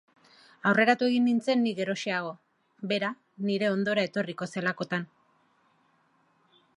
[0.69, 2.31] Aurreratu egin nintzen ni geroxeago,
[2.93, 3.11] bera
[3.49, 5.09] nire ondora etorriko zelakoan.